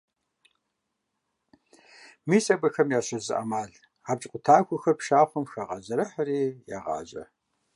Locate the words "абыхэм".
2.53-2.87